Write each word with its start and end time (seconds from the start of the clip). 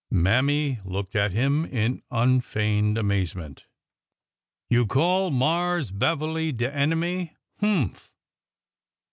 Mammy 0.09 0.79
looked 0.83 1.15
at 1.15 1.31
him 1.31 1.63
in 1.63 2.01
unfeigned 2.09 2.97
amazement. 2.97 3.67
''You 4.67 4.87
call 4.87 5.29
Marse 5.29 5.91
Beverly 5.91 6.51
de 6.51 6.73
enemy? 6.73 7.35
Humph! 7.59 8.09